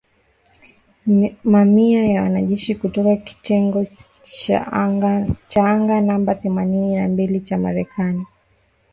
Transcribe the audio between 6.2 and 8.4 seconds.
themanini na mbili cha Marekani